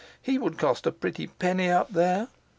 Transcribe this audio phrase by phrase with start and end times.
[0.19, 2.29] He would cost a pretty penny up there.